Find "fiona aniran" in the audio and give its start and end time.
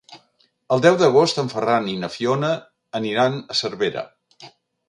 2.15-3.39